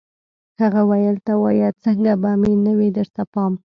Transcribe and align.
هغه 0.61 0.81
ویل 0.89 1.17
ته 1.25 1.33
وایه 1.43 1.69
څنګه 1.83 2.11
به 2.21 2.31
مې 2.41 2.53
نه 2.65 2.71
وي 2.77 2.89
درته 2.97 3.21
پام 3.31 3.53